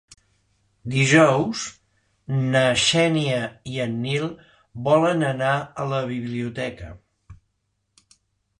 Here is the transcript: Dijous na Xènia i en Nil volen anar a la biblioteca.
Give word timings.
Dijous 0.93 1.65
na 2.55 2.63
Xènia 2.85 3.37
i 3.73 3.77
en 3.85 3.95
Nil 4.07 4.27
volen 4.89 5.23
anar 5.31 5.53
a 5.85 5.89
la 5.93 6.03
biblioteca. 6.11 6.91